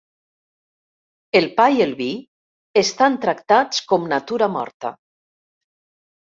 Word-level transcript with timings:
El 1.39 1.47
pa 1.59 1.67
i 1.75 1.83
el 1.85 1.93
vi 1.99 2.07
estan 2.83 3.19
tractats 3.27 3.83
com 3.93 4.09
natura 4.15 4.49
morta. 4.57 4.95